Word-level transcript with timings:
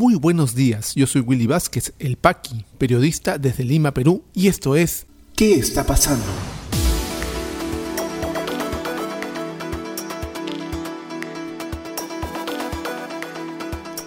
Muy 0.00 0.14
buenos 0.14 0.54
días, 0.54 0.94
yo 0.94 1.06
soy 1.06 1.20
Willy 1.20 1.46
Vázquez, 1.46 1.92
el 1.98 2.16
Paqui, 2.16 2.64
periodista 2.78 3.36
desde 3.36 3.64
Lima, 3.64 3.92
Perú, 3.92 4.24
y 4.32 4.48
esto 4.48 4.74
es 4.74 5.04
¿Qué 5.36 5.56
está 5.56 5.84
pasando? 5.84 6.24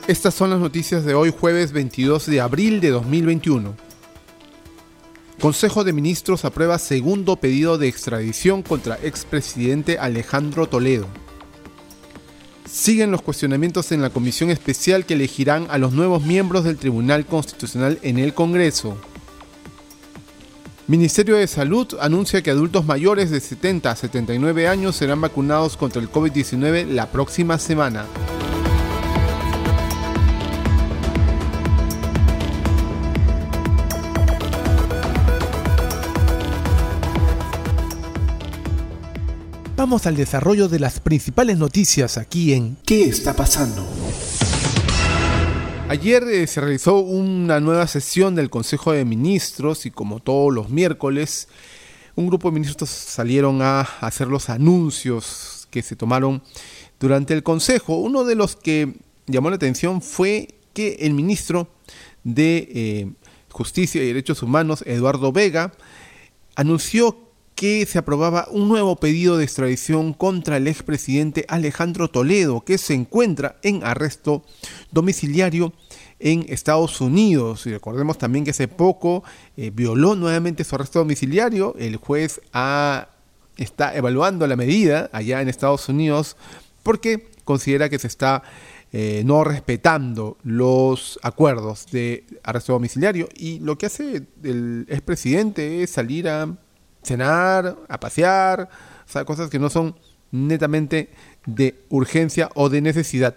Estas 0.07 0.33
son 0.33 0.49
las 0.49 0.59
noticias 0.59 1.05
de 1.05 1.13
hoy 1.13 1.31
jueves 1.31 1.71
22 1.73 2.25
de 2.25 2.41
abril 2.41 2.81
de 2.81 2.89
2021. 2.89 3.75
Consejo 5.39 5.83
de 5.83 5.93
Ministros 5.93 6.43
aprueba 6.43 6.79
segundo 6.79 7.35
pedido 7.35 7.77
de 7.77 7.87
extradición 7.87 8.63
contra 8.63 8.97
expresidente 9.03 9.99
Alejandro 9.99 10.65
Toledo. 10.65 11.05
Siguen 12.73 13.11
los 13.11 13.21
cuestionamientos 13.21 13.91
en 13.91 14.01
la 14.01 14.09
comisión 14.09 14.49
especial 14.49 15.05
que 15.05 15.13
elegirán 15.13 15.67
a 15.69 15.77
los 15.77 15.93
nuevos 15.93 16.23
miembros 16.23 16.63
del 16.63 16.77
Tribunal 16.77 17.23
Constitucional 17.23 17.99
en 18.01 18.17
el 18.17 18.33
Congreso. 18.33 18.97
Ministerio 20.87 21.35
de 21.35 21.45
Salud 21.45 21.87
anuncia 22.01 22.41
que 22.41 22.49
adultos 22.49 22.83
mayores 22.83 23.29
de 23.29 23.41
70 23.41 23.91
a 23.91 23.95
79 23.95 24.67
años 24.67 24.95
serán 24.95 25.21
vacunados 25.21 25.77
contra 25.77 26.01
el 26.01 26.09
COVID-19 26.09 26.87
la 26.87 27.11
próxima 27.11 27.59
semana. 27.59 28.07
Vamos 39.83 40.07
al 40.07 40.15
desarrollo 40.15 40.69
de 40.69 40.79
las 40.79 41.01
principales 41.01 41.57
noticias 41.57 42.17
aquí 42.17 42.53
en 42.53 42.77
¿Qué 42.85 43.03
está 43.03 43.35
pasando? 43.35 43.85
Ayer 45.89 46.23
eh, 46.23 46.47
se 46.47 46.61
realizó 46.61 46.99
una 46.99 47.59
nueva 47.59 47.85
sesión 47.87 48.33
del 48.33 48.49
Consejo 48.49 48.93
de 48.93 49.03
Ministros 49.03 49.85
y 49.85 49.91
como 49.91 50.21
todos 50.21 50.53
los 50.53 50.69
miércoles, 50.69 51.49
un 52.15 52.27
grupo 52.27 52.47
de 52.47 52.53
ministros 52.53 52.89
salieron 52.91 53.61
a 53.61 53.81
hacer 53.81 54.29
los 54.29 54.49
anuncios 54.49 55.67
que 55.69 55.81
se 55.81 55.97
tomaron 55.97 56.41
durante 56.97 57.33
el 57.33 57.43
Consejo. 57.43 57.97
Uno 57.97 58.23
de 58.23 58.35
los 58.35 58.55
que 58.55 58.95
llamó 59.27 59.49
la 59.49 59.57
atención 59.57 60.01
fue 60.01 60.55
que 60.71 60.95
el 61.01 61.13
ministro 61.13 61.67
de 62.23 62.69
eh, 62.73 63.11
Justicia 63.51 64.01
y 64.01 64.07
Derechos 64.07 64.43
Humanos, 64.43 64.81
Eduardo 64.87 65.33
Vega, 65.33 65.73
anunció 66.55 67.22
que 67.63 67.85
se 67.85 67.97
aprobaba 67.97 68.49
un 68.51 68.67
nuevo 68.67 68.97
pedido 68.97 69.37
de 69.37 69.45
extradición 69.45 70.11
contra 70.11 70.57
el 70.57 70.67
expresidente 70.67 71.45
Alejandro 71.47 72.09
Toledo, 72.09 72.59
que 72.59 72.77
se 72.77 72.93
encuentra 72.93 73.55
en 73.61 73.85
arresto 73.85 74.43
domiciliario 74.91 75.71
en 76.19 76.45
Estados 76.49 76.99
Unidos. 76.99 77.65
Y 77.65 77.71
recordemos 77.71 78.17
también 78.17 78.43
que 78.43 78.51
hace 78.51 78.67
poco 78.67 79.23
eh, 79.55 79.71
violó 79.73 80.15
nuevamente 80.15 80.65
su 80.65 80.75
arresto 80.75 80.99
domiciliario. 80.99 81.73
El 81.79 81.95
juez 81.95 82.41
está 83.55 83.95
evaluando 83.95 84.45
la 84.45 84.57
medida 84.57 85.09
allá 85.13 85.39
en 85.39 85.47
Estados 85.47 85.87
Unidos 85.87 86.35
porque 86.83 87.29
considera 87.45 87.87
que 87.87 87.97
se 87.97 88.07
está 88.07 88.43
eh, 88.91 89.23
no 89.23 89.45
respetando 89.45 90.37
los 90.43 91.17
acuerdos 91.23 91.85
de 91.93 92.25
arresto 92.43 92.73
domiciliario. 92.73 93.29
Y 93.33 93.59
lo 93.59 93.77
que 93.77 93.85
hace 93.85 94.23
el 94.43 94.85
expresidente 94.89 95.81
es 95.81 95.91
salir 95.91 96.27
a 96.27 96.57
cenar, 97.03 97.77
a 97.87 97.99
pasear, 97.99 98.69
o 99.05 99.11
sea, 99.11 99.25
cosas 99.25 99.49
que 99.49 99.59
no 99.59 99.69
son 99.69 99.95
netamente 100.31 101.09
de 101.45 101.75
urgencia 101.89 102.49
o 102.55 102.69
de 102.69 102.81
necesidad. 102.81 103.35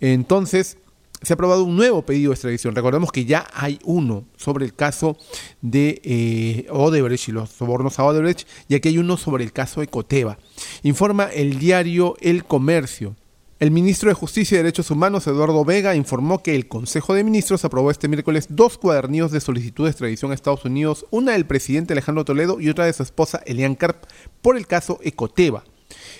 Entonces, 0.00 0.78
se 1.22 1.32
ha 1.32 1.34
aprobado 1.34 1.64
un 1.64 1.76
nuevo 1.76 2.02
pedido 2.02 2.30
de 2.30 2.34
extradición. 2.34 2.74
Recordemos 2.74 3.12
que 3.12 3.24
ya 3.24 3.46
hay 3.54 3.78
uno 3.84 4.24
sobre 4.36 4.64
el 4.64 4.74
caso 4.74 5.16
de 5.60 6.00
eh, 6.04 6.66
Odebrecht 6.70 7.28
y 7.28 7.32
los 7.32 7.50
sobornos 7.50 7.98
a 7.98 8.04
Odebrecht, 8.04 8.46
y 8.68 8.74
aquí 8.74 8.88
hay 8.88 8.98
uno 8.98 9.16
sobre 9.16 9.44
el 9.44 9.52
caso 9.52 9.80
de 9.80 9.86
Coteva. 9.86 10.38
Informa 10.82 11.26
el 11.26 11.58
diario 11.58 12.16
El 12.20 12.44
Comercio. 12.44 13.14
El 13.62 13.70
ministro 13.70 14.08
de 14.08 14.14
Justicia 14.14 14.56
y 14.56 14.58
Derechos 14.58 14.90
Humanos, 14.90 15.24
Eduardo 15.28 15.64
Vega, 15.64 15.94
informó 15.94 16.42
que 16.42 16.56
el 16.56 16.66
Consejo 16.66 17.14
de 17.14 17.22
Ministros 17.22 17.64
aprobó 17.64 17.92
este 17.92 18.08
miércoles 18.08 18.48
dos 18.48 18.76
cuadernillos 18.76 19.30
de 19.30 19.40
solicitud 19.40 19.84
de 19.84 19.90
extradición 19.90 20.32
a 20.32 20.34
Estados 20.34 20.64
Unidos, 20.64 21.06
una 21.12 21.30
del 21.30 21.46
presidente 21.46 21.92
Alejandro 21.92 22.24
Toledo 22.24 22.58
y 22.58 22.70
otra 22.70 22.86
de 22.86 22.92
su 22.92 23.04
esposa 23.04 23.40
Elian 23.46 23.76
Karp, 23.76 24.02
por 24.40 24.56
el 24.56 24.66
caso 24.66 24.98
Ecoteva. 25.04 25.62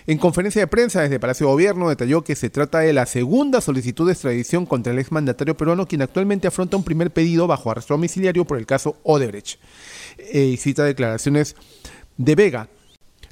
En 0.06 0.18
conferencia 0.18 0.62
de 0.62 0.68
prensa 0.68 1.00
desde 1.00 1.18
Palacio 1.18 1.48
de 1.48 1.52
Gobierno 1.52 1.88
detalló 1.88 2.22
que 2.22 2.36
se 2.36 2.48
trata 2.48 2.78
de 2.78 2.92
la 2.92 3.06
segunda 3.06 3.60
solicitud 3.60 4.06
de 4.06 4.12
extradición 4.12 4.64
contra 4.64 4.92
el 4.92 5.00
exmandatario 5.00 5.56
peruano, 5.56 5.88
quien 5.88 6.02
actualmente 6.02 6.46
afronta 6.46 6.76
un 6.76 6.84
primer 6.84 7.10
pedido 7.10 7.48
bajo 7.48 7.72
arresto 7.72 7.94
domiciliario 7.94 8.44
por 8.44 8.56
el 8.56 8.66
caso 8.66 8.98
Odebrecht. 9.02 9.58
Eh, 10.16 10.44
y 10.44 10.56
cita 10.58 10.84
declaraciones 10.84 11.56
de 12.18 12.36
Vega. 12.36 12.68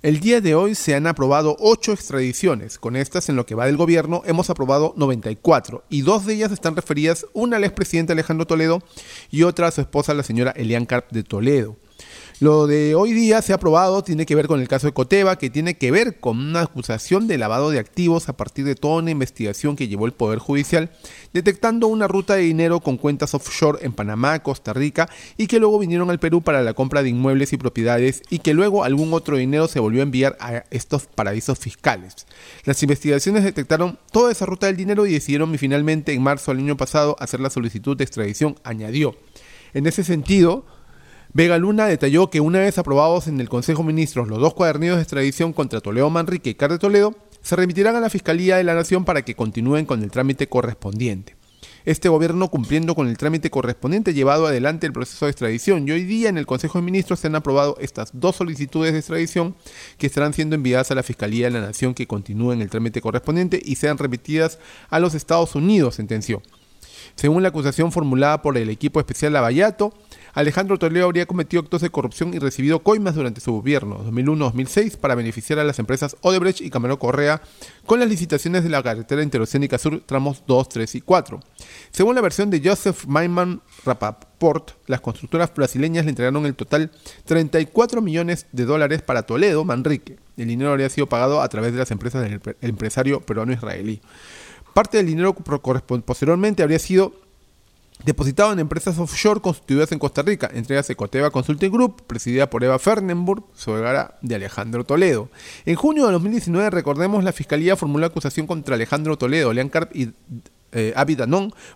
El 0.03 0.21
día 0.21 0.41
de 0.41 0.55
hoy 0.55 0.75
se 0.75 0.95
han 0.95 1.07
aprobado 1.07 1.57
ocho 1.59 1.93
extradiciones. 1.93 2.79
Con 2.79 2.97
estas, 2.97 3.29
en 3.29 3.37
lo 3.37 3.45
que 3.45 3.55
va 3.55 3.67
del 3.67 3.77
gobierno, 3.77 4.23
hemos 4.25 4.49
aprobado 4.49 4.95
94 4.97 5.85
y 5.91 6.01
dos 6.01 6.25
de 6.25 6.33
ellas 6.33 6.53
están 6.53 6.75
referidas, 6.75 7.27
una 7.35 7.59
al 7.59 7.65
expresidente 7.65 8.15
Alejandro 8.15 8.47
Toledo 8.47 8.83
y 9.31 9.43
otra 9.43 9.67
a 9.67 9.71
su 9.71 9.83
esposa, 9.83 10.15
la 10.15 10.23
señora 10.23 10.53
Elian 10.53 10.87
Carp 10.87 11.11
de 11.11 11.23
Toledo. 11.23 11.77
Lo 12.41 12.67
de 12.67 12.95
hoy 12.95 13.13
día 13.13 13.43
se 13.43 13.53
ha 13.53 13.57
aprobado, 13.57 14.03
tiene 14.03 14.25
que 14.25 14.35
ver 14.35 14.47
con 14.47 14.63
el 14.63 14.69
caso 14.69 14.87
de 14.87 14.95
Coteva, 14.95 15.37
que 15.37 15.51
tiene 15.51 15.77
que 15.77 15.91
ver 15.91 16.21
con 16.21 16.39
una 16.39 16.63
acusación 16.63 17.27
de 17.27 17.37
lavado 17.37 17.69
de 17.69 17.79
activos 17.79 18.31
a 18.31 18.37
partir 18.39 18.65
de 18.65 18.75
toda 18.75 19.03
una 19.03 19.11
investigación 19.11 19.77
que 19.77 19.89
llevó 19.89 20.07
el 20.07 20.13
Poder 20.13 20.39
Judicial, 20.39 20.91
detectando 21.35 21.87
una 21.87 22.09
ruta 22.09 22.37
de 22.37 22.41
dinero 22.45 22.81
con 22.81 22.97
cuentas 22.97 23.35
offshore 23.35 23.85
en 23.85 23.93
Panamá, 23.93 24.43
Costa 24.43 24.73
Rica, 24.73 25.07
y 25.37 25.49
que 25.49 25.61
luego 25.61 25.79
vinieron 25.79 26.09
al 26.09 26.19
Perú 26.19 26.41
para 26.41 26.63
la 26.63 26.73
compra 26.73 27.03
de 27.03 27.11
inmuebles 27.11 27.53
y 27.53 27.59
propiedades, 27.59 28.23
y 28.31 28.39
que 28.39 28.55
luego 28.55 28.85
algún 28.85 29.13
otro 29.13 29.37
dinero 29.37 29.69
se 29.69 29.81
volvió 29.81 30.01
a 30.01 30.05
enviar 30.05 30.39
a 30.41 30.65
estos 30.71 31.09
paraísos 31.09 31.59
fiscales. 31.59 32.27
Las 32.65 32.83
investigaciones 32.83 33.45
detectaron 33.45 33.99
toda 34.13 34.33
esa 34.33 34.47
ruta 34.47 34.67
del 34.67 34.79
dinero 34.79 35.05
y 35.05 35.13
decidieron 35.13 35.59
finalmente 35.59 36.15
en 36.15 36.23
marzo 36.23 36.53
del 36.53 36.61
año 36.61 36.79
pasado 36.79 37.17
hacer 37.19 37.41
la 37.41 37.51
solicitud 37.51 37.99
de 37.99 38.05
extradición, 38.05 38.57
añadió. 38.65 39.15
En 39.75 39.87
ese 39.87 40.05
sentido, 40.05 40.65
Vega 41.33 41.59
Luna 41.59 41.87
detalló 41.87 42.29
que 42.29 42.41
una 42.41 42.59
vez 42.59 42.77
aprobados 42.79 43.29
en 43.29 43.41
el 43.41 43.49
Consejo 43.49 43.83
de 43.83 43.87
Ministros 43.87 44.27
los 44.27 44.41
dos 44.41 44.53
cuadernillos 44.53 44.97
de 44.97 45.03
extradición 45.03 45.53
contra 45.53 45.81
Toledo 45.81 46.11
Manrique 46.11 46.51
y 46.51 46.55
Carde 46.55 46.81
Toledo, 46.81 47.15
se 47.41 47.55
remitirán 47.55 47.95
a 47.95 48.01
la 48.01 48.11
Fiscalía 48.11 48.57
de 48.57 48.65
la 48.65 48.75
Nación 48.75 49.05
para 49.05 49.23
que 49.23 49.37
continúen 49.37 49.87
con 49.87 50.03
el 50.03 50.11
trámite 50.11 50.49
correspondiente. 50.49 51.37
Este 51.85 52.09
gobierno 52.09 52.49
cumpliendo 52.49 52.97
con 52.97 53.07
el 53.07 53.17
trámite 53.17 53.49
correspondiente 53.49 54.13
llevado 54.13 54.49
adelante 54.49 54.89
el 54.89 54.93
proceso 54.93 55.27
de 55.27 55.31
extradición 55.31 55.87
y 55.87 55.93
hoy 55.93 56.03
día 56.03 56.29
en 56.29 56.37
el 56.37 56.47
Consejo 56.47 56.79
de 56.79 56.85
Ministros 56.85 57.21
se 57.21 57.29
han 57.29 57.37
aprobado 57.37 57.77
estas 57.81 58.11
dos 58.13 58.35
solicitudes 58.35 58.93
de 58.93 58.99
extradición 58.99 59.55
que 59.99 60.09
estarán 60.09 60.35
siendo 60.35 60.57
enviadas 60.57 60.91
a 60.91 60.97
la 60.97 61.05
Fiscalía 61.05 61.47
de 61.47 61.53
la 61.53 61.61
Nación 61.61 61.95
que 61.95 62.09
continúen 62.09 62.61
el 62.61 62.71
trámite 62.71 63.01
correspondiente 63.01 63.63
y 63.65 63.77
sean 63.77 63.99
remitidas 63.99 64.59
a 64.89 64.99
los 64.99 65.15
Estados 65.15 65.55
Unidos, 65.55 65.95
sentenció. 65.95 66.43
Según 67.15 67.43
la 67.43 67.51
acusación 67.51 67.93
formulada 67.93 68.43
por 68.43 68.57
el 68.57 68.69
equipo 68.69 69.01
especial 69.01 69.33
Lavallato, 69.33 69.95
Alejandro 70.33 70.79
Toledo 70.79 71.07
habría 71.07 71.27
cometido 71.27 71.63
actos 71.63 71.83
de 71.83 71.91
corrupción 71.91 72.35
y 72.35 72.39
recibido 72.39 72.81
coimas 72.81 73.15
durante 73.15 73.41
su 73.41 73.53
gobierno 73.53 74.05
2001-2006 74.05 74.97
para 74.97 75.15
beneficiar 75.15 75.59
a 75.59 75.65
las 75.65 75.79
empresas 75.79 76.17
Odebrecht 76.21 76.61
y 76.61 76.71
Camero 76.71 76.99
Correa 76.99 77.43
con 77.87 77.99
las 78.01 78.09
licitaciones 78.09 78.63
de 78.63 78.71
la 78.71 78.83
carretera 78.83 79.23
interoceánica 79.23 79.79
sur 79.79 80.01
tramos 80.07 80.45
2, 80.47 80.69
3 80.69 80.95
y 80.95 81.01
4. 81.01 81.41
Según 81.91 82.15
la 82.15 82.21
versión 82.21 82.51
de 82.51 82.63
Joseph 82.65 83.07
Maiman 83.07 83.61
Rapaport, 83.85 84.73
las 84.87 85.01
constructoras 85.01 85.53
brasileñas 85.53 86.05
le 86.05 86.11
entregaron 86.11 86.47
el 86.47 86.55
total 86.55 86.91
34 87.25 88.01
millones 88.01 88.47
de 88.53 88.65
dólares 88.65 89.03
para 89.03 89.23
Toledo, 89.23 89.65
Manrique. 89.65 90.19
El 90.37 90.49
dinero 90.49 90.71
habría 90.71 90.89
sido 90.89 91.09
pagado 91.09 91.43
a 91.43 91.49
través 91.49 91.73
de 91.73 91.79
las 91.79 91.91
empresas 91.91 92.23
del 92.23 92.41
empresario 92.61 93.21
peruano-israelí. 93.21 94.01
Parte 94.75 94.99
del 94.99 95.07
dinero 95.07 95.35
posteriormente 95.35 96.63
habría 96.63 96.79
sido 96.79 97.13
depositado 98.05 98.53
en 98.53 98.59
empresas 98.59 98.99
offshore 98.99 99.41
constituidas 99.41 99.93
en 99.93 99.99
Costa 99.99 100.23
Rica, 100.23 100.51
entre 100.53 100.77
ellas 100.77 100.89
Ecoteva 100.91 101.31
Consulting 101.31 101.71
Group, 101.71 102.03
presidida 102.07 102.49
por 102.49 102.65
Eva 102.65 102.79
Fernenburg, 102.79 103.45
suegara 103.55 104.19
de 104.23 104.35
Alejandro 104.35 104.85
Toledo. 104.85 105.29
En 105.67 105.77
junio 105.77 106.07
de 106.07 106.13
2019, 106.13 106.71
recordemos, 106.71 107.25
la 107.25 107.33
Fiscalía 107.33 107.77
formuló 107.77 108.07
acusación 108.07 108.47
contra 108.47 108.75
Alejandro 108.75 109.17
Toledo, 109.19 109.53
Lean 109.53 109.69
Carp 109.69 109.95
y 109.95 110.13
eh, 110.73 110.95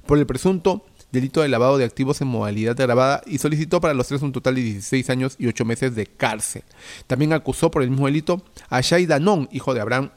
por 0.07 0.19
el 0.19 0.27
presunto 0.27 0.87
delito 1.11 1.43
de 1.43 1.49
lavado 1.49 1.79
de 1.79 1.85
activos 1.85 2.21
en 2.21 2.29
modalidad 2.29 2.81
agravada 2.81 3.23
y 3.27 3.39
solicitó 3.39 3.81
para 3.81 3.95
los 3.95 4.09
tres 4.09 4.23
un 4.23 4.33
total 4.33 4.57
de 4.57 4.63
16 4.63 5.11
años 5.11 5.37
y 5.39 5.47
8 5.47 5.65
meses 5.65 5.95
de 5.95 6.07
cárcel. 6.07 6.63
También 7.07 7.33
acusó 7.33 7.71
por 7.71 7.83
el 7.83 7.91
mismo 7.91 8.07
delito 8.07 8.43
a 8.69 8.81
Shai 8.81 9.07
Danon, 9.07 9.49
hijo 9.53 9.75
de 9.75 9.81
Abraham 9.81 10.11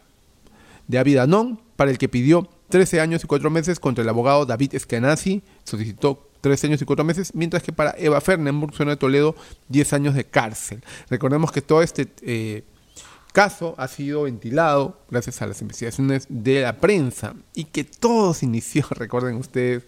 de 0.87 0.97
Abidanon, 0.97 1.61
para 1.75 1.91
el 1.91 1.97
que 1.97 2.09
pidió 2.09 2.49
13 2.69 2.99
años 3.01 3.23
y 3.23 3.27
4 3.27 3.49
meses 3.49 3.79
contra 3.79 4.03
el 4.03 4.09
abogado 4.09 4.45
David 4.45 4.75
Eskenazi, 4.75 5.41
solicitó 5.63 6.29
13 6.41 6.67
años 6.67 6.81
y 6.81 6.85
4 6.85 7.05
meses, 7.05 7.33
mientras 7.33 7.63
que 7.63 7.71
para 7.73 7.95
Eva 7.97 8.21
Fernenburg, 8.21 8.73
zona 8.75 8.91
de 8.91 8.97
Toledo, 8.97 9.35
10 9.69 9.93
años 9.93 10.15
de 10.15 10.25
cárcel. 10.25 10.83
Recordemos 11.09 11.51
que 11.51 11.61
todo 11.61 11.81
este 11.81 12.07
eh, 12.21 12.63
caso 13.37 13.75
ha 13.77 13.87
sido 13.87 14.23
ventilado 14.23 14.99
gracias 15.11 15.41
a 15.41 15.47
las 15.47 15.61
investigaciones 15.61 16.25
de 16.27 16.61
la 16.61 16.77
prensa 16.77 17.35
y 17.53 17.65
que 17.65 17.83
todo 17.83 18.33
se 18.33 18.45
inició, 18.45 18.85
recuerden 18.89 19.35
ustedes, 19.35 19.83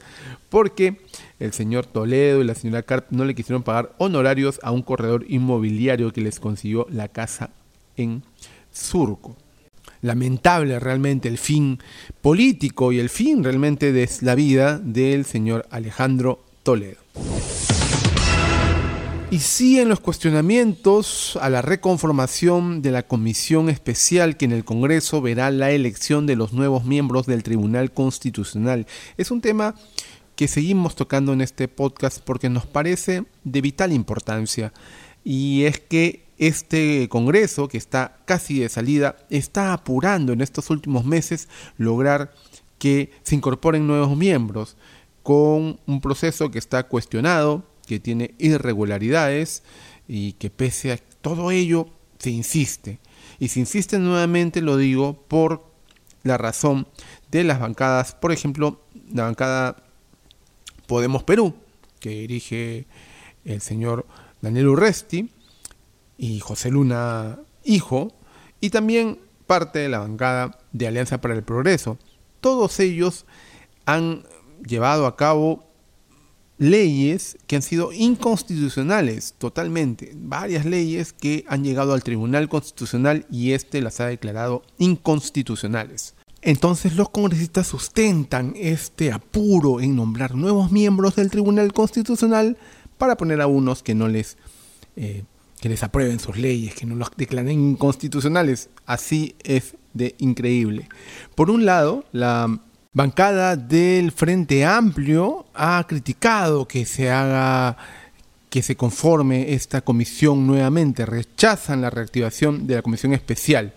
porque 0.50 1.02
el 1.40 1.54
señor 1.54 1.86
Toledo 1.86 2.42
y 2.42 2.44
la 2.44 2.56
señora 2.56 2.84
Carp 2.84 3.08
no 3.10 3.26
le 3.26 3.36
quisieron 3.36 3.64
pagar 3.64 3.96
honorarios 3.98 4.60
a 4.62 4.72
un 4.72 4.84
corredor 4.84 5.26
inmobiliario 5.28 6.14
que 6.14 6.22
les 6.22 6.40
consiguió 6.40 6.86
la 6.90 7.08
casa 7.08 7.50
en 7.98 8.24
Surco. 8.72 9.36
Lamentable 10.02 10.80
realmente 10.80 11.28
el 11.28 11.38
fin 11.38 11.80
político 12.22 12.92
y 12.92 13.00
el 13.00 13.10
fin 13.10 13.44
realmente 13.44 13.92
de 13.92 14.10
la 14.22 14.36
vida 14.36 14.80
del 14.80 15.26
señor 15.26 15.68
Alejandro 15.70 16.44
Toledo. 16.64 16.98
Y 19.32 19.40
siguen 19.40 19.90
los 19.90 20.00
cuestionamientos 20.00 21.38
a 21.40 21.52
la 21.52 21.62
reconformación 21.62 22.82
de 22.82 22.90
la 22.90 23.04
comisión 23.04 23.70
especial 23.70 24.38
que 24.38 24.46
en 24.46 24.54
el 24.54 24.66
Congreso 24.66 25.22
verá 25.22 25.52
la 25.52 25.70
elección 25.70 26.26
de 26.26 26.36
los 26.36 26.52
nuevos 26.52 26.84
miembros 26.84 27.28
del 27.28 27.44
Tribunal 27.44 27.92
Constitucional. 27.92 28.88
Es 29.18 29.30
un 29.30 29.42
tema 29.42 29.76
que 30.36 30.48
seguimos 30.48 30.96
tocando 30.96 31.34
en 31.34 31.42
este 31.42 31.68
podcast 31.68 32.22
porque 32.24 32.50
nos 32.50 32.66
parece 32.66 33.26
de 33.44 33.62
vital 33.62 33.94
importancia 33.94 34.74
y 35.24 35.66
es 35.66 35.80
que 35.80 36.29
este 36.40 37.08
Congreso, 37.10 37.68
que 37.68 37.78
está 37.78 38.18
casi 38.26 38.60
de 38.60 38.70
salida, 38.70 39.18
está 39.30 39.74
apurando 39.74 40.34
en 40.34 40.42
estos 40.42 40.70
últimos 40.70 41.06
meses 41.06 41.50
lograr 41.78 42.34
que 42.80 43.12
se 43.24 43.36
incorporen 43.36 43.86
nuevos 43.86 44.18
miembros 44.18 44.78
con 45.22 45.80
un 45.86 46.02
proceso 46.02 46.50
que 46.50 46.58
está 46.58 46.84
cuestionado, 46.84 47.66
que 47.86 48.00
tiene 48.00 48.34
irregularidades 48.40 49.64
y 50.08 50.34
que 50.34 50.50
pese 50.50 50.94
a 50.94 50.98
todo 51.22 51.52
ello 51.52 51.90
se 52.18 52.32
insiste. 52.32 53.00
Y 53.38 53.50
se 53.50 53.60
insiste 53.60 54.00
nuevamente, 54.00 54.62
lo 54.62 54.78
digo, 54.78 55.22
por 55.28 55.70
la 56.24 56.38
razón 56.38 56.88
de 57.32 57.44
las 57.44 57.60
bancadas, 57.60 58.16
por 58.16 58.32
ejemplo, 58.32 58.82
la 59.14 59.24
bancada 59.24 59.84
Podemos 60.88 61.24
Perú, 61.24 61.54
que 62.00 62.10
dirige 62.10 62.88
el 63.46 63.62
señor 63.62 64.08
Daniel 64.42 64.70
Urresti 64.70 65.30
y 66.20 66.40
José 66.42 66.70
Luna 66.70 67.40
Hijo, 67.64 68.12
y 68.62 68.70
también 68.70 69.18
parte 69.48 69.80
de 69.80 69.90
la 69.90 70.00
bancada 70.00 70.60
de 70.74 70.88
Alianza 70.88 71.22
para 71.22 71.34
el 71.34 71.44
Progreso. 71.44 71.98
Todos 72.42 72.80
ellos 72.80 73.26
han 73.86 74.24
llevado 74.64 75.08
a 75.08 75.16
cabo 75.16 75.64
leyes 76.58 77.38
que 77.48 77.56
han 77.56 77.62
sido 77.62 77.94
inconstitucionales 77.94 79.34
totalmente, 79.38 80.12
varias 80.16 80.66
leyes 80.66 81.14
que 81.14 81.46
han 81.48 81.64
llegado 81.64 81.94
al 81.94 82.04
Tribunal 82.04 82.50
Constitucional 82.50 83.26
y 83.32 83.54
este 83.54 83.82
las 83.82 84.02
ha 84.02 84.08
declarado 84.08 84.64
inconstitucionales. 84.78 86.16
Entonces 86.42 86.96
los 86.96 87.10
congresistas 87.10 87.68
sustentan 87.68 88.54
este 88.58 89.12
apuro 89.12 89.82
en 89.82 89.96
nombrar 89.96 90.36
nuevos 90.36 90.72
miembros 90.72 91.16
del 91.16 91.32
Tribunal 91.32 91.74
Constitucional 91.74 92.58
para 92.98 93.16
poner 93.16 93.42
a 93.42 93.48
unos 93.48 93.84
que 93.84 93.96
no 93.96 94.08
les 94.10 94.38
eh, 94.96 95.24
que 95.60 95.70
les 95.70 95.84
aprueben 95.84 96.20
sus 96.20 96.38
leyes, 96.38 96.74
que 96.74 96.86
no 96.86 96.96
los 96.96 97.10
declaren 97.16 97.60
inconstitucionales. 97.60 98.70
Así 98.86 99.36
es 99.44 99.76
de 99.94 100.16
increíble. 100.20 100.88
Por 101.36 101.50
un 101.50 101.66
lado, 101.66 102.06
la 102.12 102.60
bancada 102.94 103.56
del 103.56 104.12
Frente 104.12 104.66
Amplio 104.66 105.46
ha 105.54 105.86
criticado 105.88 106.68
que 106.68 106.86
se 106.86 107.10
haga 107.10 107.78
que 108.50 108.64
se 108.64 108.76
conforme 108.76 109.54
esta 109.54 109.82
comisión 109.82 110.48
nuevamente, 110.48 111.06
rechazan 111.06 111.82
la 111.82 111.92
reactivación 111.92 112.66
de 112.66 112.76
la 112.76 112.82
comisión 112.82 113.14
especial. 113.14 113.74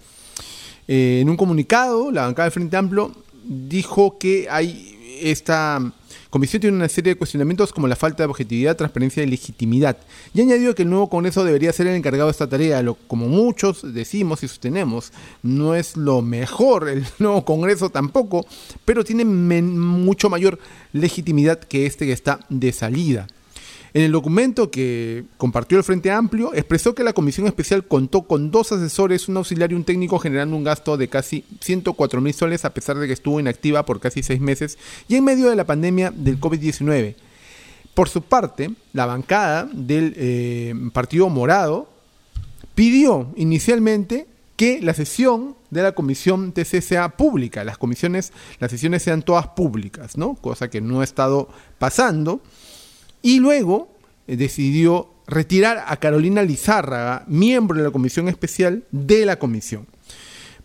Eh, 0.89 1.19
en 1.21 1.29
un 1.29 1.37
comunicado, 1.37 2.11
la 2.11 2.23
bancada 2.23 2.47
del 2.47 2.53
Frente 2.53 2.77
Amplio 2.79 3.13
dijo 3.45 4.19
que 4.19 4.49
hay 4.51 5.19
esta 5.21 5.93
comisión 6.31 6.61
tiene 6.61 6.77
una 6.77 6.89
serie 6.89 7.15
de 7.15 7.19
cuestionamientos 7.19 7.73
como 7.73 7.89
la 7.89 7.97
falta 7.97 8.23
de 8.23 8.29
objetividad, 8.29 8.77
transparencia 8.77 9.23
y 9.23 9.27
legitimidad. 9.27 9.97
Y 10.35 10.41
añadió 10.41 10.75
que 10.75 10.83
el 10.83 10.91
nuevo 10.91 11.09
Congreso 11.09 11.45
debería 11.45 11.73
ser 11.73 11.87
el 11.87 11.97
encargado 11.97 12.27
de 12.27 12.33
esta 12.33 12.49
tarea, 12.49 12.83
lo, 12.83 12.95
como 12.95 13.29
muchos 13.29 13.95
decimos 13.95 14.43
y 14.43 14.49
sostenemos, 14.49 15.13
no 15.43 15.75
es 15.75 15.97
lo 15.97 16.23
mejor 16.23 16.89
el 16.89 17.05
nuevo 17.19 17.45
Congreso 17.45 17.91
tampoco, 17.91 18.47
pero 18.85 19.05
tiene 19.05 19.25
mucho 19.25 20.31
mayor 20.31 20.59
legitimidad 20.93 21.61
que 21.61 21.87
este 21.87 22.07
que 22.07 22.13
está 22.13 22.41
de 22.49 22.73
salida. 22.73 23.27
En 23.95 24.03
el 24.03 24.13
documento 24.13 24.71
que 24.71 25.25
compartió 25.37 25.77
el 25.77 25.85
Frente 25.85 26.11
Amplio, 26.11 26.55
expresó 26.55 26.95
que 26.95 27.05
la 27.05 27.13
comisión 27.13 27.47
especial 27.47 27.87
contó 27.87 28.23
con 28.23 28.51
dos 28.51 28.73
asesores, 28.73 29.29
un 29.29 29.37
auxiliar 29.37 29.71
y 29.71 29.75
un 29.75 29.85
técnico, 29.85 30.19
generando 30.19 30.57
un 30.57 30.65
gasto 30.65 30.97
de 30.97 31.09
casi 31.09 31.45
104 31.61 32.21
mil 32.23 32.33
soles, 32.33 32.65
a 32.65 32.73
pesar 32.73 32.97
de 32.99 33.07
que 33.07 33.13
estuvo 33.13 33.39
inactiva 33.39 33.85
por 33.85 34.01
casi 34.01 34.23
seis 34.23 34.41
meses 34.41 34.79
y 35.09 35.17
en 35.17 35.25
medio 35.25 35.51
de 35.51 35.57
la 35.57 35.67
pandemia 35.67 36.11
del 36.11 36.41
COVID-19. 36.41 37.17
Por 37.93 38.09
su 38.09 38.23
parte, 38.23 38.71
la 38.95 39.05
bancada 39.05 39.69
del 39.71 40.15
eh, 40.17 40.75
Partido 40.95 41.29
Morado 41.29 41.91
pidió 42.75 43.29
inicialmente 43.37 44.27
que 44.57 44.81
la 44.81 44.95
sesión 44.95 45.57
de 45.71 45.83
la 45.83 45.93
comisión 45.93 46.53
TC 46.53 46.81
sea 46.81 47.11
pública, 47.11 47.65
las 47.65 47.77
comisiones, 47.77 48.33
las 48.59 48.71
sesiones 48.71 49.03
sean 49.03 49.23
todas 49.23 49.49
públicas, 49.49 50.17
¿no? 50.17 50.35
Cosa 50.35 50.71
que 50.71 50.81
no 50.81 51.01
ha 51.01 51.05
estado 51.05 51.49
pasando. 51.79 52.41
Y 53.23 53.39
luego 53.39 53.89
eh, 54.27 54.37
decidió 54.37 55.09
retirar 55.27 55.85
a 55.87 55.97
Carolina 55.97 56.43
Lizárraga, 56.43 57.25
miembro 57.29 57.79
de 57.79 57.85
la 57.85 57.91
comisión 57.91 58.29
especial, 58.29 58.85
de 58.91 59.25
la 59.25 59.39
comisión. 59.39 59.87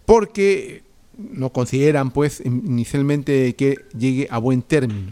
Porque 0.05 0.83
no 1.17 1.51
consideran, 1.51 2.11
pues, 2.11 2.41
inicialmente 2.43 3.55
que 3.55 3.77
llegue 3.97 4.27
a 4.29 4.37
buen 4.37 4.61
término. 4.61 5.11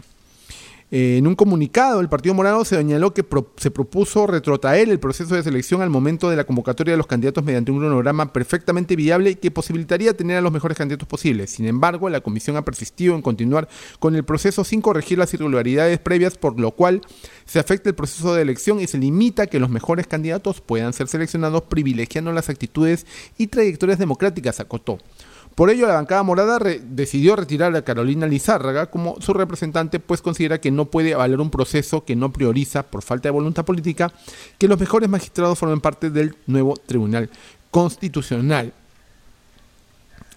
Eh, 0.92 1.16
en 1.18 1.26
un 1.26 1.34
comunicado, 1.34 2.00
el 2.00 2.08
Partido 2.08 2.34
Morado 2.34 2.64
se 2.64 2.76
señaló 2.76 3.12
que 3.12 3.24
se 3.56 3.70
propuso 3.72 4.26
retrotraer 4.28 4.88
el 4.88 5.00
proceso 5.00 5.34
de 5.34 5.42
selección 5.42 5.82
al 5.82 5.90
momento 5.90 6.30
de 6.30 6.36
la 6.36 6.44
convocatoria 6.44 6.92
de 6.92 6.96
los 6.96 7.08
candidatos 7.08 7.42
mediante 7.42 7.72
un 7.72 7.78
cronograma 7.78 8.32
perfectamente 8.32 8.94
viable 8.94 9.34
que 9.36 9.50
posibilitaría 9.50 10.16
tener 10.16 10.36
a 10.36 10.40
los 10.40 10.52
mejores 10.52 10.78
candidatos 10.78 11.08
posibles. 11.08 11.50
Sin 11.50 11.66
embargo, 11.66 12.08
la 12.08 12.20
comisión 12.20 12.56
ha 12.56 12.64
persistido 12.64 13.16
en 13.16 13.22
continuar 13.22 13.68
con 13.98 14.14
el 14.14 14.24
proceso 14.24 14.62
sin 14.62 14.80
corregir 14.80 15.18
las 15.18 15.34
irregularidades 15.34 15.98
previas, 15.98 16.38
por 16.38 16.60
lo 16.60 16.70
cual 16.70 17.00
se 17.46 17.58
afecta 17.58 17.88
el 17.88 17.96
proceso 17.96 18.34
de 18.34 18.42
elección 18.42 18.80
y 18.80 18.86
se 18.86 18.98
limita 18.98 19.44
a 19.44 19.46
que 19.48 19.58
los 19.58 19.70
mejores 19.70 20.06
candidatos 20.06 20.60
puedan 20.60 20.92
ser 20.92 21.08
seleccionados 21.08 21.62
privilegiando 21.62 22.32
las 22.32 22.48
actitudes 22.48 23.06
y 23.36 23.48
trayectorias 23.48 23.98
democráticas, 23.98 24.60
acotó. 24.60 24.98
Por 25.56 25.70
ello, 25.70 25.86
la 25.86 25.94
bancada 25.94 26.22
morada 26.22 26.58
decidió 26.82 27.34
retirar 27.34 27.74
a 27.74 27.80
Carolina 27.80 28.26
Lizárraga 28.26 28.90
como 28.90 29.18
su 29.22 29.32
representante, 29.32 29.98
pues 29.98 30.20
considera 30.20 30.60
que 30.60 30.70
no 30.70 30.84
puede 30.84 31.14
avalar 31.14 31.40
un 31.40 31.50
proceso 31.50 32.04
que 32.04 32.14
no 32.14 32.30
prioriza, 32.30 32.82
por 32.82 33.00
falta 33.00 33.28
de 33.28 33.32
voluntad 33.32 33.64
política, 33.64 34.12
que 34.58 34.68
los 34.68 34.78
mejores 34.78 35.08
magistrados 35.08 35.58
formen 35.58 35.80
parte 35.80 36.10
del 36.10 36.36
nuevo 36.46 36.76
Tribunal 36.76 37.30
Constitucional. 37.70 38.74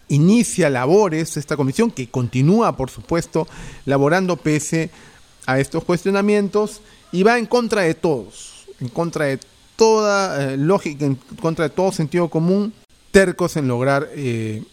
Inicia 0.07 0.69
labores 0.69 1.35
esta 1.35 1.57
comisión, 1.57 1.91
que 1.91 2.09
continúa, 2.09 2.77
por 2.77 2.89
supuesto, 2.89 3.45
laborando 3.85 4.37
pese 4.37 4.89
a 5.45 5.59
estos 5.59 5.83
cuestionamientos 5.83 6.79
y 7.11 7.23
va 7.23 7.37
en 7.37 7.45
contra 7.45 7.81
de 7.81 7.93
todos, 7.93 8.67
en 8.79 8.87
contra 8.87 9.25
de 9.25 9.39
toda 9.75 10.53
eh, 10.53 10.55
lógica, 10.55 11.03
en 11.03 11.15
contra 11.41 11.67
de 11.67 11.75
todo 11.75 11.91
sentido 11.91 12.29
común, 12.29 12.71
tercos 13.11 13.57
en 13.57 13.67
lograr 13.67 14.07
eh, 14.13 14.63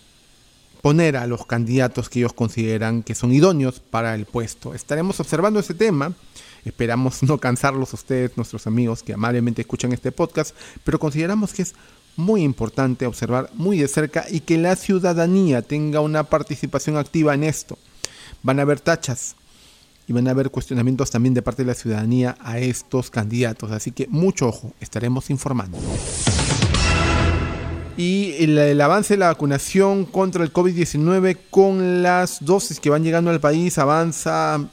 poner 0.87 1.17
a 1.17 1.27
los 1.27 1.45
candidatos 1.47 2.09
que 2.09 2.21
ellos 2.21 2.33
consideran 2.33 3.03
que 3.03 3.17
son 3.17 3.33
idóneos 3.33 3.81
para 3.81 4.15
el 4.15 4.25
puesto. 4.25 4.73
Estaremos 4.73 5.19
observando 5.19 5.59
ese 5.59 5.75
tema. 5.75 6.13
Esperamos 6.65 7.25
no 7.25 7.39
cansarlos 7.39 7.93
a 7.93 7.97
ustedes, 7.97 8.37
nuestros 8.37 8.69
amigos 8.69 9.03
que 9.03 9.13
amablemente 9.13 9.63
escuchan 9.63 9.93
este 9.93 10.13
podcast, 10.13 10.55
pero 10.85 11.01
consideramos 11.01 11.53
que 11.53 11.63
es 11.63 11.75
muy 12.15 12.45
importante 12.45 13.05
observar 13.05 13.51
muy 13.55 13.79
de 13.79 13.89
cerca 13.89 14.27
y 14.31 14.39
que 14.39 14.59
la 14.59 14.77
ciudadanía 14.77 15.61
tenga 15.61 15.99
una 15.99 16.23
participación 16.23 16.97
activa 16.99 17.35
en 17.35 17.43
esto. 17.43 17.77
Van 18.45 18.61
a 18.61 18.63
haber 18.63 18.79
tachas 18.79 19.35
y 20.07 20.13
van 20.13 20.29
a 20.29 20.31
haber 20.31 20.53
cuestionamientos 20.53 21.11
también 21.11 21.35
de 21.35 21.43
parte 21.43 21.65
de 21.65 21.67
la 21.67 21.75
ciudadanía 21.75 22.37
a 22.39 22.61
estos 22.61 23.11
candidatos, 23.11 23.73
así 23.73 23.91
que 23.91 24.07
mucho 24.07 24.47
ojo, 24.47 24.73
estaremos 24.79 25.31
informando 25.31 25.79
y 27.97 28.35
el, 28.39 28.81
avance 28.81 29.15
de 29.15 29.19
la 29.19 29.29
vacunación 29.29 30.05
contra 30.05 30.45
el 30.45 30.53
COVID-19 30.53 31.39
con 31.51 32.03
las 32.03 32.45
dosis 32.45 32.79
que 32.79 32.91
van 32.91 33.03
llegando 33.03 33.31
al 33.31 33.41
país 33.41 33.79
avanza 33.79 34.69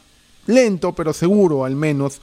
lento 0.45 0.93
pero 0.93 1.13
seguro 1.13 1.63
al 1.63 1.75
menos, 1.75 2.19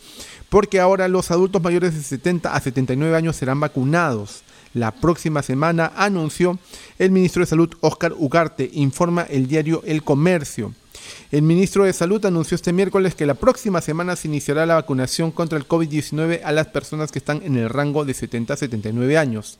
porque 0.50 0.78
ahora 0.78 1.08
los 1.08 1.30
adultos 1.30 1.62
mayores 1.62 1.94
de 1.94 2.02
70 2.02 2.54
a 2.54 2.60
79 2.60 3.16
años 3.16 3.36
serán 3.36 3.60
vacunados. 3.60 4.42
La 4.72 4.92
próxima 4.92 5.42
semana 5.42 5.92
anunció 5.96 6.58
el 6.98 7.10
ministro 7.10 7.40
de 7.40 7.46
Salud 7.46 7.70
Oscar 7.80 8.12
Ugarte, 8.16 8.70
informa 8.72 9.22
el 9.22 9.48
diario 9.48 9.82
El 9.84 10.04
Comercio. 10.04 10.74
El 11.32 11.42
ministro 11.42 11.84
de 11.84 11.92
Salud 11.92 12.24
anunció 12.24 12.54
este 12.54 12.72
miércoles 12.72 13.14
que 13.14 13.26
la 13.26 13.34
próxima 13.34 13.80
semana 13.80 14.16
se 14.16 14.28
iniciará 14.28 14.66
la 14.66 14.74
vacunación 14.74 15.32
contra 15.32 15.58
el 15.58 15.66
COVID-19 15.66 16.42
a 16.44 16.52
las 16.52 16.68
personas 16.68 17.10
que 17.10 17.18
están 17.18 17.42
en 17.42 17.56
el 17.56 17.68
rango 17.68 18.04
de 18.04 18.14
70 18.14 18.54
a 18.54 18.56
79 18.56 19.18
años. 19.18 19.58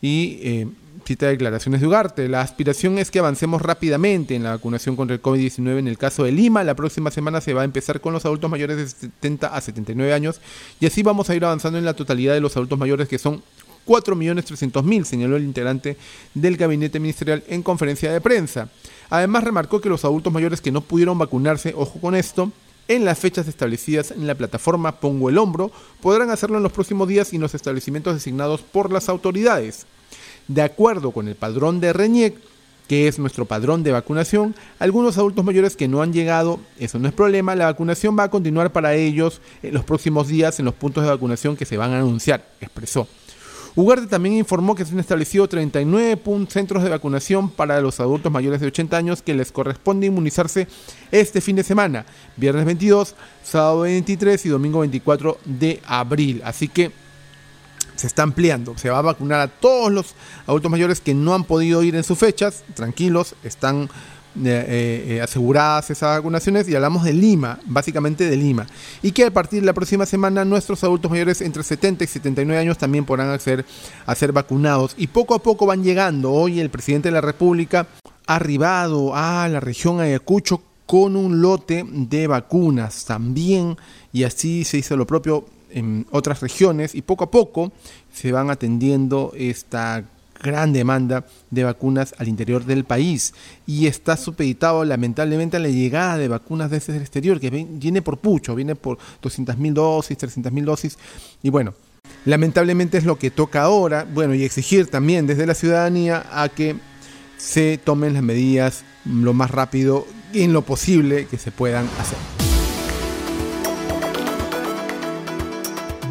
Y 0.00 0.38
eh, 0.42 0.66
cita 1.04 1.26
declaraciones 1.26 1.80
de 1.80 1.86
Ugarte. 1.86 2.28
La 2.28 2.42
aspiración 2.42 2.98
es 2.98 3.10
que 3.10 3.18
avancemos 3.18 3.62
rápidamente 3.62 4.34
en 4.34 4.42
la 4.42 4.50
vacunación 4.50 4.94
contra 4.94 5.14
el 5.14 5.22
COVID-19 5.22 5.78
en 5.78 5.88
el 5.88 5.96
caso 5.96 6.24
de 6.24 6.32
Lima. 6.32 6.62
La 6.64 6.74
próxima 6.74 7.10
semana 7.10 7.40
se 7.40 7.54
va 7.54 7.62
a 7.62 7.64
empezar 7.64 8.00
con 8.00 8.12
los 8.12 8.24
adultos 8.26 8.50
mayores 8.50 8.76
de 8.76 8.86
70 8.88 9.46
a 9.46 9.60
79 9.60 10.12
años 10.12 10.40
y 10.80 10.86
así 10.86 11.02
vamos 11.02 11.30
a 11.30 11.34
ir 11.34 11.44
avanzando 11.44 11.78
en 11.78 11.84
la 11.84 11.94
totalidad 11.94 12.34
de 12.34 12.40
los 12.40 12.56
adultos 12.56 12.78
mayores 12.78 13.08
que 13.08 13.18
son 13.18 13.42
4.300.000, 13.86 15.04
señaló 15.04 15.36
el 15.36 15.44
integrante 15.44 15.96
del 16.34 16.58
gabinete 16.58 17.00
ministerial 17.00 17.42
en 17.48 17.62
conferencia 17.62 18.12
de 18.12 18.20
prensa. 18.20 18.68
Además 19.08 19.44
remarcó 19.44 19.80
que 19.80 19.88
los 19.88 20.04
adultos 20.04 20.30
mayores 20.30 20.60
que 20.60 20.70
no 20.70 20.82
pudieron 20.82 21.16
vacunarse, 21.16 21.72
ojo 21.74 21.98
con 21.98 22.14
esto, 22.14 22.52
en 22.88 23.04
las 23.04 23.18
fechas 23.18 23.46
establecidas 23.46 24.10
en 24.10 24.26
la 24.26 24.34
plataforma 24.34 25.00
Pongo 25.00 25.28
el 25.28 25.38
Hombro, 25.38 25.70
podrán 26.00 26.30
hacerlo 26.30 26.56
en 26.56 26.62
los 26.62 26.72
próximos 26.72 27.06
días 27.06 27.32
y 27.32 27.36
en 27.36 27.42
los 27.42 27.54
establecimientos 27.54 28.14
designados 28.14 28.62
por 28.62 28.90
las 28.90 29.08
autoridades. 29.08 29.86
De 30.48 30.62
acuerdo 30.62 31.10
con 31.10 31.28
el 31.28 31.34
padrón 31.34 31.80
de 31.80 31.92
REñec, 31.92 32.34
que 32.88 33.06
es 33.06 33.18
nuestro 33.18 33.44
padrón 33.44 33.82
de 33.82 33.92
vacunación, 33.92 34.54
algunos 34.78 35.18
adultos 35.18 35.44
mayores 35.44 35.76
que 35.76 35.88
no 35.88 36.00
han 36.00 36.14
llegado, 36.14 36.58
eso 36.78 36.98
no 36.98 37.06
es 37.06 37.14
problema, 37.14 37.54
la 37.54 37.66
vacunación 37.66 38.18
va 38.18 38.24
a 38.24 38.30
continuar 38.30 38.72
para 38.72 38.94
ellos 38.94 39.42
en 39.62 39.74
los 39.74 39.84
próximos 39.84 40.26
días 40.26 40.58
en 40.58 40.64
los 40.64 40.74
puntos 40.74 41.04
de 41.04 41.10
vacunación 41.10 41.54
que 41.54 41.66
se 41.66 41.76
van 41.76 41.92
a 41.92 41.98
anunciar, 41.98 42.48
expresó. 42.62 43.06
Ugarte 43.78 44.08
también 44.08 44.34
informó 44.34 44.74
que 44.74 44.84
se 44.84 44.92
han 44.92 44.98
establecido 44.98 45.48
39 45.48 46.20
centros 46.48 46.82
de 46.82 46.90
vacunación 46.90 47.48
para 47.48 47.80
los 47.80 48.00
adultos 48.00 48.32
mayores 48.32 48.60
de 48.60 48.66
80 48.66 48.96
años 48.96 49.22
que 49.22 49.34
les 49.34 49.52
corresponde 49.52 50.08
inmunizarse 50.08 50.66
este 51.12 51.40
fin 51.40 51.54
de 51.54 51.62
semana, 51.62 52.04
viernes 52.36 52.64
22, 52.64 53.14
sábado 53.44 53.82
23 53.82 54.46
y 54.46 54.48
domingo 54.48 54.80
24 54.80 55.38
de 55.44 55.80
abril. 55.86 56.42
Así 56.44 56.66
que 56.66 56.90
se 57.94 58.08
está 58.08 58.24
ampliando. 58.24 58.76
Se 58.76 58.90
va 58.90 58.98
a 58.98 59.02
vacunar 59.02 59.38
a 59.38 59.46
todos 59.46 59.92
los 59.92 60.16
adultos 60.48 60.72
mayores 60.72 61.00
que 61.00 61.14
no 61.14 61.36
han 61.36 61.44
podido 61.44 61.80
ir 61.84 61.94
en 61.94 62.02
sus 62.02 62.18
fechas. 62.18 62.64
Tranquilos, 62.74 63.36
están 63.44 63.88
eh, 64.36 64.64
eh, 64.68 65.04
eh, 65.08 65.20
aseguradas 65.20 65.90
esas 65.90 66.18
vacunaciones 66.18 66.68
y 66.68 66.74
hablamos 66.74 67.04
de 67.04 67.12
Lima, 67.12 67.58
básicamente 67.66 68.28
de 68.28 68.36
Lima. 68.36 68.66
Y 69.02 69.12
que 69.12 69.24
a 69.24 69.30
partir 69.30 69.60
de 69.60 69.66
la 69.66 69.72
próxima 69.72 70.06
semana 70.06 70.44
nuestros 70.44 70.84
adultos 70.84 71.10
mayores 71.10 71.40
entre 71.40 71.62
70 71.62 72.04
y 72.04 72.06
79 72.06 72.60
años 72.60 72.78
también 72.78 73.04
podrán 73.04 73.30
acceder 73.30 73.64
a 74.06 74.14
ser 74.14 74.32
vacunados. 74.32 74.94
Y 74.96 75.08
poco 75.08 75.34
a 75.34 75.42
poco 75.42 75.66
van 75.66 75.82
llegando. 75.82 76.32
Hoy 76.32 76.60
el 76.60 76.70
presidente 76.70 77.08
de 77.08 77.14
la 77.14 77.20
República 77.20 77.86
ha 78.26 78.36
arribado 78.36 79.16
a 79.16 79.48
la 79.48 79.60
región 79.60 80.00
Ayacucho 80.00 80.62
con 80.86 81.16
un 81.16 81.42
lote 81.42 81.84
de 81.86 82.26
vacunas 82.26 83.04
también 83.04 83.76
y 84.12 84.24
así 84.24 84.64
se 84.64 84.78
hizo 84.78 84.96
lo 84.96 85.06
propio 85.06 85.44
en 85.70 86.06
otras 86.10 86.40
regiones 86.40 86.94
y 86.94 87.02
poco 87.02 87.24
a 87.24 87.30
poco 87.30 87.72
se 88.12 88.32
van 88.32 88.50
atendiendo 88.50 89.32
esta 89.36 90.04
gran 90.42 90.72
demanda 90.72 91.26
de 91.50 91.64
vacunas 91.64 92.14
al 92.18 92.28
interior 92.28 92.64
del 92.64 92.84
país 92.84 93.34
y 93.66 93.86
está 93.86 94.16
supeditado 94.16 94.84
lamentablemente 94.84 95.56
a 95.56 95.60
la 95.60 95.68
llegada 95.68 96.16
de 96.18 96.28
vacunas 96.28 96.70
desde 96.70 96.96
el 96.96 97.02
exterior 97.02 97.40
que 97.40 97.50
viene 97.50 98.02
por 98.02 98.18
pucho, 98.18 98.54
viene 98.54 98.74
por 98.74 98.98
200.000 99.22 99.72
dosis, 99.72 100.18
300.000 100.18 100.64
dosis 100.64 100.98
y 101.42 101.50
bueno, 101.50 101.74
lamentablemente 102.24 102.98
es 102.98 103.04
lo 103.04 103.18
que 103.18 103.30
toca 103.30 103.62
ahora, 103.62 104.06
bueno, 104.12 104.34
y 104.34 104.44
exigir 104.44 104.88
también 104.88 105.26
desde 105.26 105.46
la 105.46 105.54
ciudadanía 105.54 106.26
a 106.32 106.48
que 106.48 106.76
se 107.36 107.78
tomen 107.78 108.14
las 108.14 108.22
medidas 108.22 108.84
lo 109.04 109.32
más 109.32 109.50
rápido 109.50 110.06
y 110.32 110.42
en 110.42 110.52
lo 110.52 110.62
posible 110.62 111.26
que 111.26 111.38
se 111.38 111.50
puedan 111.50 111.86
hacer. 111.98 112.37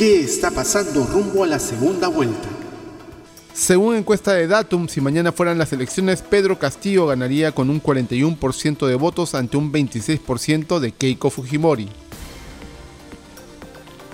¿Qué 0.00 0.20
está 0.20 0.50
pasando 0.50 1.04
rumbo 1.04 1.44
a 1.44 1.46
la 1.46 1.58
segunda 1.58 2.08
vuelta? 2.08 2.48
Según 3.52 3.96
encuesta 3.96 4.32
de 4.32 4.46
Datum, 4.46 4.88
si 4.88 5.02
mañana 5.02 5.30
fueran 5.30 5.58
las 5.58 5.74
elecciones, 5.74 6.22
Pedro 6.22 6.58
Castillo 6.58 7.06
ganaría 7.06 7.52
con 7.52 7.68
un 7.68 7.82
41% 7.82 8.86
de 8.86 8.94
votos 8.94 9.34
ante 9.34 9.58
un 9.58 9.70
26% 9.70 10.78
de 10.78 10.92
Keiko 10.92 11.28
Fujimori. 11.28 11.86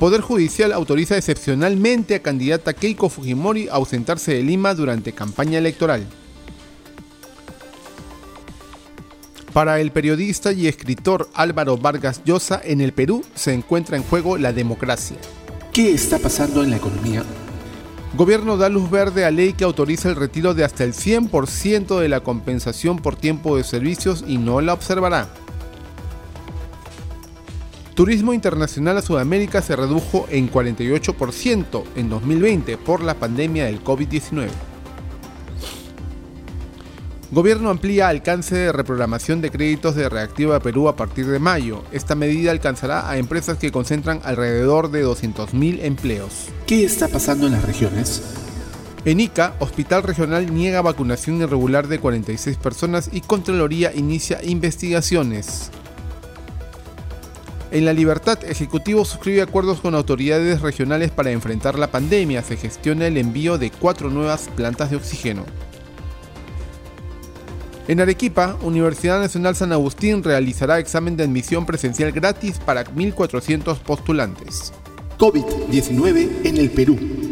Poder 0.00 0.22
Judicial 0.22 0.72
autoriza 0.72 1.16
excepcionalmente 1.16 2.16
a 2.16 2.20
candidata 2.20 2.72
Keiko 2.72 3.08
Fujimori 3.08 3.68
a 3.68 3.74
ausentarse 3.74 4.34
de 4.34 4.42
Lima 4.42 4.74
durante 4.74 5.12
campaña 5.12 5.58
electoral. 5.58 6.04
Para 9.52 9.78
el 9.78 9.92
periodista 9.92 10.50
y 10.50 10.66
escritor 10.66 11.28
Álvaro 11.32 11.78
Vargas 11.78 12.22
Llosa, 12.24 12.60
en 12.64 12.80
el 12.80 12.92
Perú 12.92 13.24
se 13.36 13.54
encuentra 13.54 13.96
en 13.96 14.02
juego 14.02 14.36
la 14.36 14.52
democracia. 14.52 15.16
¿Qué 15.76 15.92
está 15.92 16.18
pasando 16.18 16.64
en 16.64 16.70
la 16.70 16.76
economía? 16.76 17.22
Gobierno 18.14 18.56
da 18.56 18.70
luz 18.70 18.90
verde 18.90 19.26
a 19.26 19.30
ley 19.30 19.52
que 19.52 19.64
autoriza 19.64 20.08
el 20.08 20.16
retiro 20.16 20.54
de 20.54 20.64
hasta 20.64 20.84
el 20.84 20.94
100% 20.94 22.00
de 22.00 22.08
la 22.08 22.20
compensación 22.20 22.96
por 22.96 23.14
tiempo 23.14 23.58
de 23.58 23.62
servicios 23.62 24.24
y 24.26 24.38
no 24.38 24.62
la 24.62 24.72
observará. 24.72 25.28
Turismo 27.94 28.32
internacional 28.32 28.96
a 28.96 29.02
Sudamérica 29.02 29.60
se 29.60 29.76
redujo 29.76 30.26
en 30.30 30.50
48% 30.50 31.84
en 31.94 32.08
2020 32.08 32.78
por 32.78 33.02
la 33.02 33.12
pandemia 33.12 33.66
del 33.66 33.84
COVID-19. 33.84 34.48
Gobierno 37.36 37.68
amplía 37.68 38.08
alcance 38.08 38.54
de 38.54 38.72
reprogramación 38.72 39.42
de 39.42 39.50
créditos 39.50 39.94
de 39.94 40.08
Reactiva 40.08 40.58
Perú 40.58 40.88
a 40.88 40.96
partir 40.96 41.26
de 41.26 41.38
mayo. 41.38 41.84
Esta 41.92 42.14
medida 42.14 42.50
alcanzará 42.50 43.10
a 43.10 43.18
empresas 43.18 43.58
que 43.58 43.70
concentran 43.70 44.22
alrededor 44.24 44.90
de 44.90 45.04
200.000 45.04 45.80
empleos. 45.82 46.46
¿Qué 46.66 46.82
está 46.86 47.08
pasando 47.08 47.46
en 47.46 47.52
las 47.52 47.62
regiones? 47.66 48.22
En 49.04 49.20
Ica, 49.20 49.52
Hospital 49.58 50.02
Regional 50.02 50.54
niega 50.54 50.80
vacunación 50.80 51.42
irregular 51.42 51.88
de 51.88 51.98
46 51.98 52.56
personas 52.56 53.10
y 53.12 53.20
Contraloría 53.20 53.94
inicia 53.94 54.42
investigaciones. 54.42 55.70
En 57.70 57.84
La 57.84 57.92
Libertad, 57.92 58.42
Ejecutivo 58.46 59.04
suscribe 59.04 59.42
acuerdos 59.42 59.82
con 59.82 59.94
autoridades 59.94 60.62
regionales 60.62 61.10
para 61.10 61.32
enfrentar 61.32 61.78
la 61.78 61.90
pandemia. 61.90 62.42
Se 62.42 62.56
gestiona 62.56 63.06
el 63.06 63.18
envío 63.18 63.58
de 63.58 63.70
cuatro 63.70 64.08
nuevas 64.08 64.48
plantas 64.56 64.88
de 64.88 64.96
oxígeno. 64.96 65.44
En 67.88 68.00
Arequipa, 68.00 68.56
Universidad 68.62 69.20
Nacional 69.20 69.54
San 69.54 69.72
Agustín 69.72 70.24
realizará 70.24 70.80
examen 70.80 71.16
de 71.16 71.22
admisión 71.22 71.66
presencial 71.66 72.10
gratis 72.10 72.58
para 72.58 72.84
1.400 72.84 73.78
postulantes. 73.78 74.72
COVID-19 75.18 76.44
en 76.44 76.56
el 76.56 76.70
Perú. 76.70 77.25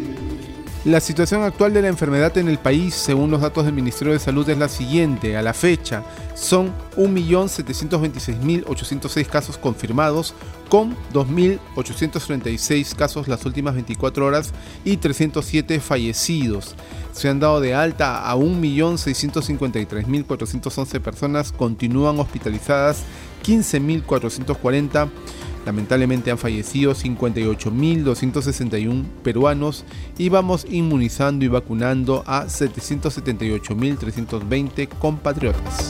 La 0.85 0.99
situación 0.99 1.41
actual 1.41 1.73
de 1.73 1.81
la 1.81 1.87
enfermedad 1.87 2.37
en 2.37 2.47
el 2.47 2.59
país, 2.59 2.93
según 2.93 3.31
los 3.31 3.41
datos 3.41 3.65
del 3.65 3.73
Ministerio 3.73 4.13
de 4.13 4.19
Salud, 4.19 4.47
es 4.47 4.59
la 4.59 4.69
siguiente. 4.69 5.35
A 5.35 5.41
la 5.41 5.55
fecha, 5.55 6.03
son 6.35 6.71
1.726.806 6.95 9.25
casos 9.25 9.57
confirmados, 9.57 10.35
con 10.69 10.95
2.836 11.11 12.93
casos 12.93 13.27
las 13.27 13.43
últimas 13.47 13.73
24 13.73 14.27
horas 14.27 14.51
y 14.83 14.97
307 14.97 15.79
fallecidos. 15.79 16.75
Se 17.13 17.29
han 17.29 17.39
dado 17.39 17.61
de 17.61 17.73
alta 17.73 18.29
a 18.29 18.35
1.653.411 18.35 21.01
personas, 21.01 21.51
continúan 21.51 22.19
hospitalizadas 22.19 23.01
15.440 23.43 25.09
Lamentablemente 25.65 26.31
han 26.31 26.37
fallecido 26.37 26.93
58.261 26.93 29.03
peruanos 29.23 29.83
y 30.17 30.29
vamos 30.29 30.65
inmunizando 30.69 31.43
y 31.43 31.47
vacunando 31.47 32.23
a 32.27 32.45
778.320 32.45 34.87
compatriotas. 34.87 35.89